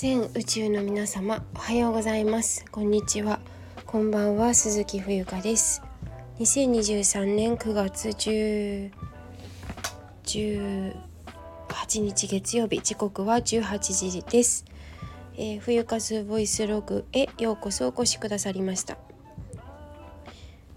[0.00, 2.64] 全宇宙の皆様おはようございます。
[2.70, 3.40] こんにちは。
[3.84, 5.82] こんばんは鈴木冬香です。
[6.38, 8.92] 2023年9月10
[10.22, 14.66] 18日月曜日時刻は18時です、
[15.36, 18.98] えー、冬風ボイスログへようこそお越しくださりました。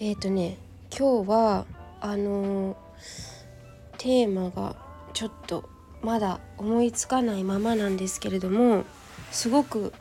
[0.00, 0.58] えっ、ー、とね
[0.90, 1.66] 今日は
[2.00, 2.76] あのー、
[3.96, 4.74] テーマが
[5.12, 5.70] ちょっと
[6.02, 8.84] まだ思いつかないままなんですけれども
[9.34, 9.92] すごく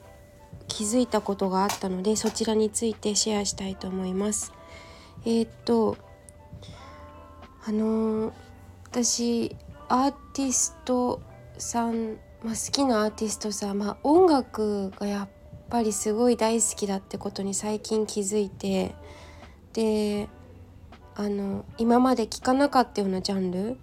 [0.68, 4.54] 気づいたことがあったのでそちらについてシェアしたいと思います。
[5.26, 5.98] えー、っと
[7.66, 8.34] あのー、
[8.86, 9.56] 私
[9.90, 11.20] アーティスト
[11.58, 15.30] さん、まあ、好きなアーティストさん、まあ、音楽がやっ
[15.70, 18.94] ぱりすごい大好きだってことに最近気づいて
[19.74, 20.30] で
[21.16, 23.78] あの今まで聞かなかったようなジャンル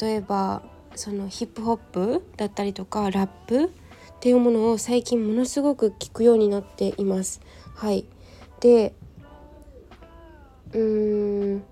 [0.00, 0.62] 例えば
[0.96, 3.72] そのヒップホップだったりとかラップ
[4.22, 7.40] っていうものを最近ものすごく聞くようになっています。
[7.74, 8.06] はい、
[8.60, 8.94] で
[10.72, 11.64] うーん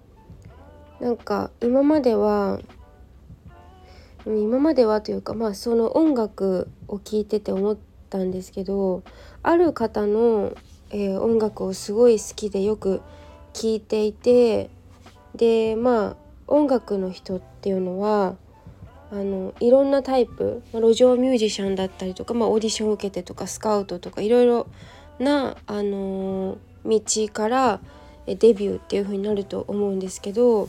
[0.98, 2.59] なんか今までは
[4.27, 9.05] 今まではというかまあその音楽を聴いてて思ったんですけど
[9.45, 10.53] ある方の、
[10.91, 13.01] えー、音楽をすごい好きでよく
[13.53, 14.70] 聴いていて
[15.37, 16.17] でまあ
[16.48, 18.35] 音楽の人っていうのは
[19.12, 24.67] あのいろんなタイプ、ま、路上ミュージシャンだったりとか、まあ、オーディションを受けてとかスカウトとかいろいろ
[25.19, 27.80] な、あのー、道から
[28.27, 30.69] デビューっていう風になると思うんですけど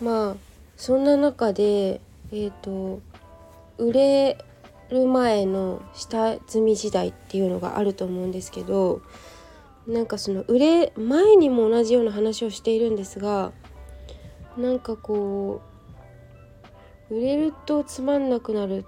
[0.00, 0.36] まあ
[0.76, 2.00] そんな中で
[2.32, 3.00] え、ー、と
[3.78, 4.44] 売れ
[4.90, 9.02] る前の下積み時代っていうのがあると思うんですけど
[9.86, 13.52] なんかその売れ前にも同じような話をしているんですが
[14.56, 15.67] なんかこう
[17.10, 18.84] 売れるとつまんなくなる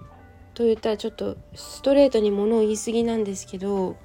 [0.55, 3.97] と言ったらちょっとストレートにものを言い過ぎなんですけど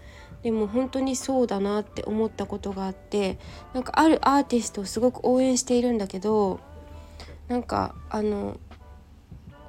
[0.43, 3.39] でも本当にそうだなって思ったことがあって
[3.73, 6.59] なんかあるアーティストをすごく応援しているんだけど
[7.47, 8.57] なんかあの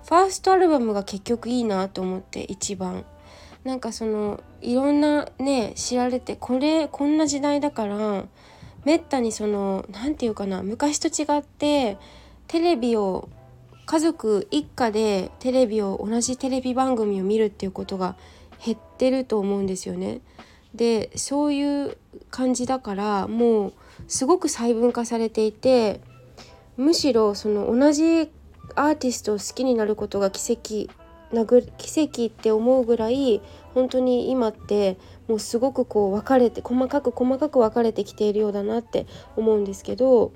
[0.04, 3.04] ファーストアルバムが結局いいなと思って一番。
[3.64, 8.24] なんかそのいろんなね知られてこれこんな時代だから
[8.84, 11.98] めったにその何て言うかな昔と違って
[12.46, 13.28] テレビを
[13.86, 18.16] 家族一家でテレビを同じテレビ番組を見るっていうことが
[18.64, 20.20] 減ってると思うんですよね。
[20.74, 21.96] でそういう
[22.30, 23.72] 感じだからもう
[24.08, 26.00] すごく細分化されていて
[26.76, 28.30] むしろその同じ
[28.74, 30.92] アーティストを好きになることが奇跡
[31.34, 33.40] なぐ奇跡って思うぐらい
[33.74, 34.98] 本当に今って
[35.28, 40.32] もうすごくこう分かれて細かく細かく分かれてきているようだなって思うんですけど、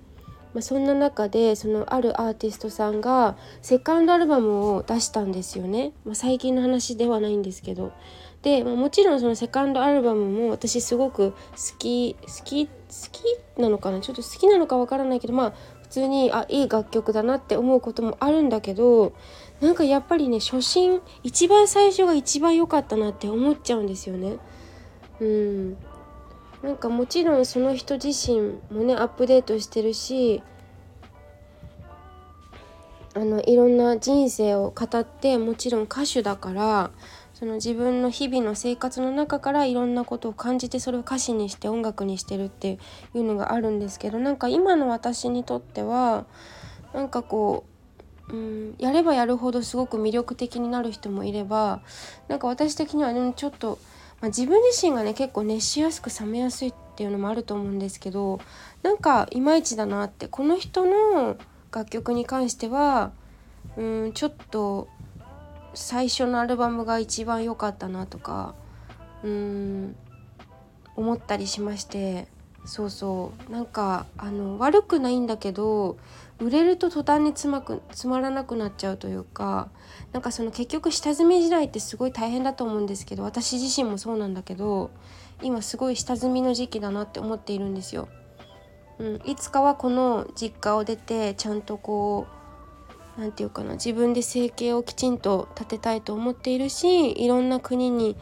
[0.54, 7.92] まあ、そんな中でそのあるアーティストさんがセカンドアルバムを出したんですよね、まあ、最近の話ではないんですけど。
[8.42, 11.36] で、まあ、もちろんそのセカンドアルバムも私すごく好
[11.78, 12.72] き好き好
[13.12, 14.00] きなのかな？
[14.00, 15.52] ちょっと好きなのかわからないけどまあ
[15.82, 19.12] 普通にあいい楽曲だなって思うこともあるんだけど
[19.60, 24.38] なんかやっぱりね初心一番最初が一番良かったなって思っちゃうんですよね。
[25.20, 25.76] うん
[26.62, 30.42] なんかもちろんその人自身もねアップデートしてるし
[33.14, 36.90] あのいろんな人生を語ってもちろん歌手だから
[37.34, 42.78] その自分の日々の生活の中からいろんなことを感じてそれを歌詞にして音楽にしてるって
[43.14, 46.26] いうのがあるんですけどなんか今の私にとっては
[46.92, 47.64] なんかこ
[48.28, 51.80] う、うん、やればやるほどすごく魅力的になる人もいれば
[52.28, 53.78] なんか私的には、ね、ちょっと
[54.20, 58.40] まあ、自分自身がね結構熱しやすく冷めやすいっていうのもあると思うんですけど
[58.82, 61.36] なんかいまいちだなってこの人の
[61.72, 63.12] 楽曲に関しては
[63.76, 64.88] うんちょっと
[65.74, 68.54] 最初のアルバムが一番良かったなとか
[69.22, 69.96] うん
[70.96, 72.26] 思ったりしまして
[72.64, 75.96] そうそうなんかあの悪くないんだけど
[76.38, 79.68] 売れると途端につまくつまらなくなっちゃうというか
[80.12, 84.90] なんかその結局下積み時代ってすごい大変だと思うんですけど私自身もそうなんだけど
[85.42, 88.08] 今すごい下積みの時期だなって思っているんですよ。
[88.98, 92.26] うん、いつかはこの実家を出てちゃんとこ
[93.16, 98.16] う何て言うかな自分で生計をきちんと立てたいと思っているしいろんな国に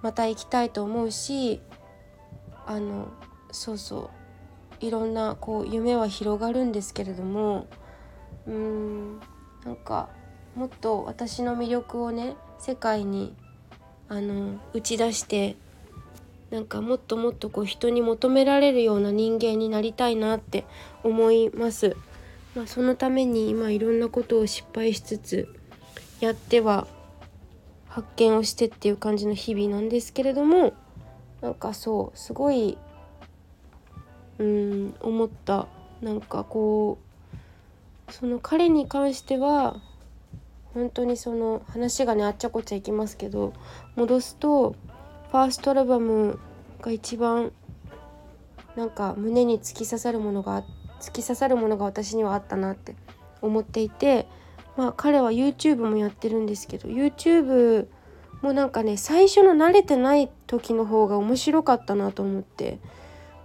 [0.00, 1.60] また行きたいと思うし
[2.66, 3.08] あの
[3.52, 4.10] そうそ
[4.80, 7.68] ういろんなこう夢は広がるんですけれども
[8.46, 9.20] うーん
[9.64, 10.08] なんか
[10.56, 13.34] もっと私の魅力をね世界に
[14.08, 15.56] あの打ち出して
[16.50, 20.66] なんかもっともっとこう人に求められるような人間になりたいなって
[21.02, 21.96] 思います。
[22.54, 25.48] まあ、そのために今いろんなことを失敗しつつ
[26.20, 26.86] やっては
[27.88, 30.74] 発見をしてっていう感じの日々なんですけれども
[31.40, 32.76] なんかそうすごい
[34.42, 35.68] うん思った。
[36.00, 36.98] なんかこ
[38.08, 39.76] うその彼に関しては
[40.74, 43.52] 本当にその話がねあっちゃこっちゃいきますけど
[43.94, 44.74] 戻すと
[45.30, 46.40] ファーストアルバム
[46.80, 47.52] が一番
[48.74, 50.64] なんか胸に突き刺さるものが
[51.00, 52.96] 突き刺さるものが私にはあったなって
[53.40, 54.26] 思っていて
[54.76, 57.86] まあ彼は YouTube もやってるんですけど YouTube
[58.40, 62.78] もなんかね最初の慣れてない時の方が面白かったなと思って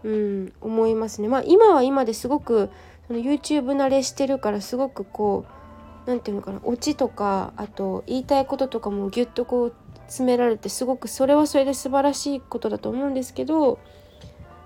[0.03, 1.27] うん思いますね。
[1.27, 2.69] まあ今は今ですごく
[3.07, 9.73] その YouTube 慣れしてるからすごくこう何て言うのかなオチとかあと言いたいこととかもギュッとこう
[10.07, 13.79] 詰められてすごくそれはそれで素晴らしいことだと思うんですけど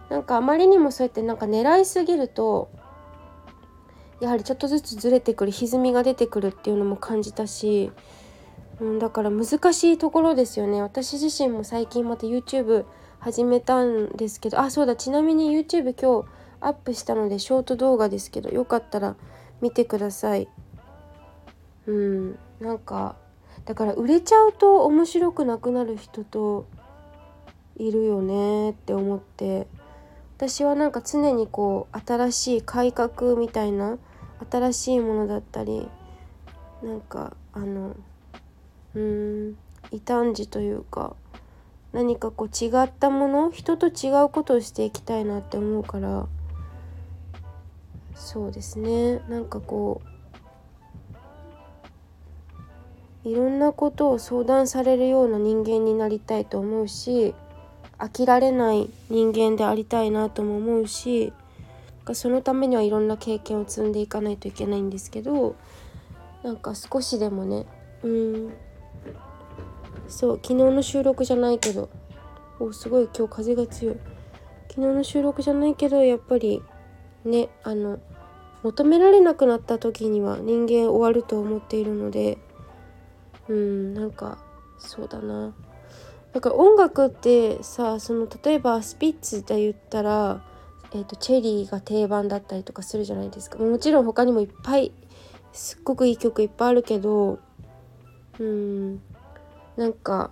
[0.09, 2.69] なんかあまりにもそうやってなんか狙いすぎると
[4.19, 7.91] やはりちょっとずつずれてくる歪みが出てくるっていうのも感じたし、
[8.79, 12.85] うん、だから難しいところですよね私自身も最近また YouTube
[13.21, 16.27] 始めたんですけどあそうだちなみに YouTube 今日
[16.59, 19.15] アップしたのでショート動画ですけどよかったら
[19.61, 20.47] 見てください。
[21.85, 23.15] うんなんか
[23.65, 26.65] だから売れちゃうと面白くなくなる人と
[27.77, 29.67] いるよねって思って
[30.37, 33.99] 私はなんか常にこう新しい改革みたいな
[34.49, 35.87] 新しいものだったり
[36.81, 37.95] なんかあの
[38.95, 39.57] うーん
[39.91, 41.15] 異端児というか
[41.93, 46.27] 何かこう違ったもの人と違うことをしていきたいなって思うから。
[48.15, 49.19] そうですね。
[49.29, 50.11] なんかこう
[53.23, 57.35] いろんなことを相談されるような人間になりたいと思うし
[57.99, 61.31] 飽きられない人間でありたいなとも思うし
[62.13, 65.55] そのためにはいろんな経験を積んでいかないといけないんですけど
[66.43, 67.67] なんか少しでもね
[68.01, 68.53] うん
[70.07, 71.89] そう昨日の収録じゃないけど。
[72.61, 73.97] おすごい今日風が強い。
[74.69, 76.61] 昨日の収録じゃないけどやっぱり
[77.25, 77.99] ねあの
[78.61, 82.37] 求められなくなった時には人間終わると思っているので
[83.49, 84.37] うんなんか
[84.77, 85.55] そうだな。
[86.33, 90.43] だから音楽ってさその例えばスピッツで言ったら、
[90.93, 93.57] えーと、チェリーが定番だったりとかするじゃないですか。
[93.57, 94.93] もちろん他にもいっぱい
[95.51, 97.39] すっごくいい曲いっぱいあるけど
[98.39, 99.01] うん。
[99.77, 100.31] なんか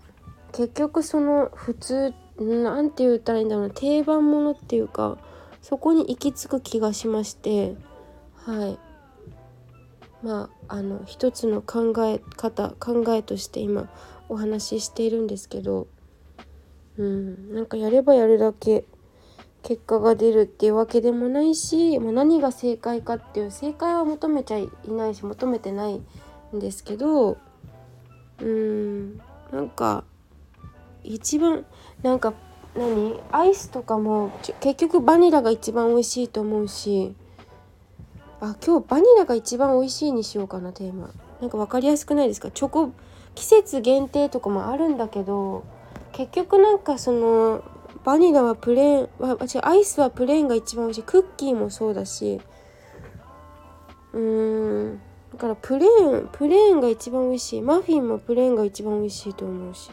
[0.52, 5.18] 結局その普通なんて言ったらいいんだろうな定番ものっていうか
[5.62, 7.76] そこに行き着く気がしまして
[8.36, 8.90] はい。
[10.24, 13.90] まああの一つの考え方考えとして今
[14.28, 15.88] お話ししているんですけど
[16.98, 18.86] うんなんかやればやるだけ
[19.64, 26.02] 結果が出るっていうわけでもないし、まあ、何が正解かっていう正解は求めちゃいないし求めてない
[26.56, 27.38] んですけど
[28.40, 30.04] うんなんか
[31.04, 31.66] 一番
[32.04, 32.34] なんか
[32.76, 33.20] 何？
[33.32, 37.16] アイスとかも結局バニラが一番美味しいと思うし
[38.42, 41.10] あ今日バニラが一番美味しいにしようかなテーマ。
[41.42, 42.52] なんか分かりやすくないですか？
[42.52, 42.92] チョコ
[43.34, 45.64] 季節限定とかもあるんだけど
[46.12, 47.64] 結局なんかその
[48.04, 51.04] バニラはプレーンは違うアイスはプレーンが一番美味しい。
[51.04, 52.40] クッキーもそうだし
[54.14, 55.02] うーん。
[55.32, 57.62] だからプレーンプレーンが一番美味しい。
[57.62, 59.92] マフィンもプレーンが一番美味しいと思うし。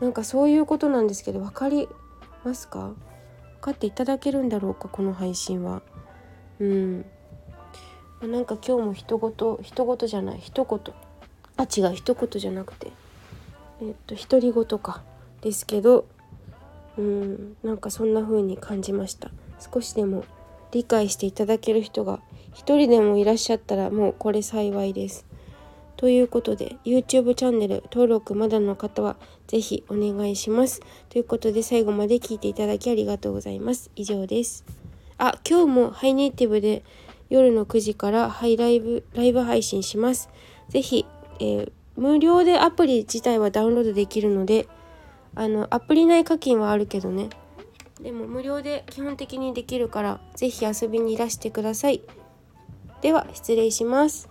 [0.00, 1.88] なんかそういうことなんですけど分かり
[2.44, 2.88] ますか？
[2.88, 2.94] 分
[3.60, 5.82] かっていただけるんだろうかこの配信は。
[6.58, 7.04] うん。
[8.22, 10.38] なんか今日も一言一言じゃない。
[10.38, 10.94] 一言。
[11.56, 11.94] あ違う。
[11.94, 12.92] 一言じゃなくて。
[13.80, 15.02] えっと独り言か。
[15.40, 16.06] ですけど
[16.96, 17.56] うん。
[17.62, 19.30] なんかそんな風に感じました。
[19.72, 20.24] 少しでも
[20.70, 22.20] 理解していただける人が
[22.52, 25.26] 一人でもいらっしゃったらもうこれ幸いです。
[25.96, 29.16] ということで YouTube チャンネル登録まだの方は
[29.46, 30.80] 是非お願いします。
[31.08, 33.90] ということで最後まで聞いていただきありがとうございます。
[33.94, 34.64] 以上です。
[35.18, 36.84] あ今日もハイネイティブで
[37.30, 40.28] 夜の9時からハイライブライブ配信します。
[40.68, 41.06] 是非
[41.38, 44.68] えー、無料でアプリ自体はダウンロードできるので
[45.34, 47.30] あのアプリ内課金はあるけどね。
[48.00, 52.02] でも無料で基本的にできるから是非遊びにいらしてください。
[53.02, 54.28] では失礼します。